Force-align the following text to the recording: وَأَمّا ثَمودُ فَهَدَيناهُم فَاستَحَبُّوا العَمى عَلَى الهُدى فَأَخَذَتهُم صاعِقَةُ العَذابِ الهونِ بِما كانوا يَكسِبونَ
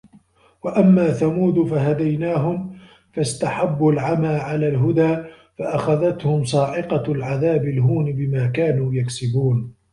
وَأَمّا 0.63 1.11
ثَمودُ 1.11 1.59
فَهَدَيناهُم 1.67 2.77
فَاستَحَبُّوا 3.13 3.91
العَمى 3.91 4.27
عَلَى 4.27 4.67
الهُدى 4.67 5.17
فَأَخَذَتهُم 5.57 6.43
صاعِقَةُ 6.43 7.11
العَذابِ 7.11 7.63
الهونِ 7.65 8.11
بِما 8.11 8.47
كانوا 8.47 8.93
يَكسِبونَ 8.93 9.73